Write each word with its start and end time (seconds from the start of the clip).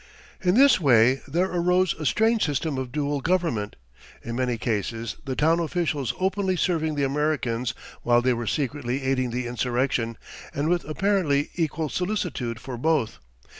In 0.41 0.55
this 0.55 0.79
way 0.79 1.21
there 1.27 1.45
arose 1.45 1.93
a 1.93 2.07
strange 2.07 2.43
system 2.43 2.79
of 2.79 2.91
dual 2.91 3.21
government, 3.21 3.75
in 4.23 4.35
many 4.35 4.57
cases 4.57 5.17
the 5.25 5.35
town 5.35 5.59
officials 5.59 6.11
openly 6.19 6.55
serving 6.55 6.95
the 6.95 7.03
Americans 7.03 7.75
while 8.01 8.23
they 8.23 8.33
were 8.33 8.47
secretly 8.47 9.03
aiding 9.03 9.29
the 9.29 9.45
insurrection, 9.45 10.17
and 10.55 10.69
with 10.69 10.85
apparently 10.89 11.51
equal 11.53 11.87
solicitude 11.87 12.59
for 12.59 12.77
both. 12.77 13.19